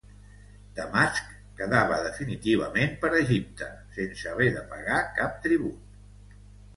Damasc 0.77 1.27
quedava 1.59 1.99
definitivament 2.07 2.95
per 3.03 3.11
Egipte 3.17 3.67
sense 3.99 4.31
haver 4.31 4.49
de 4.57 4.65
pagar 4.73 4.97
cap 5.21 5.37
tribut. 5.45 6.35